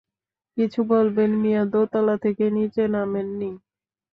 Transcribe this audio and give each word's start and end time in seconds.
কিছু 0.57 0.79
বলবেন 0.89 1.31
মিয়া 1.41 1.63
দোতলা 1.73 2.15
থেকে 2.23 2.45
নিচে 2.57 2.83
নামেন 2.93 3.27
নি। 3.39 3.49